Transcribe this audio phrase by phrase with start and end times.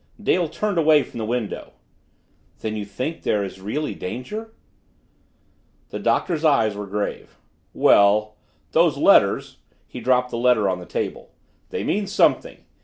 [0.19, 1.73] Dale turned away from the window.
[2.61, 4.51] "Then you think there is really danger?"
[5.91, 7.37] The Doctor's eyes were grave.
[7.71, 8.35] "Well
[8.71, 11.33] those letters" he dropped the letter on the table.
[11.69, 12.65] "They mean something.